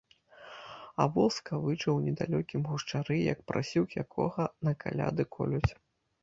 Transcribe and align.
А 1.03 1.05
во 1.17 1.25
скавыча 1.35 1.83
ў 1.83 1.99
недалёкім 2.05 2.61
гушчары, 2.71 3.19
як 3.33 3.39
парсюк, 3.53 3.87
якога 4.05 4.49
на 4.71 4.75
каляды 4.87 5.23
колюць. 5.39 5.65